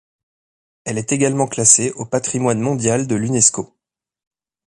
[0.83, 3.77] Elle est également classée au patrimoine mondial de l'Unesco.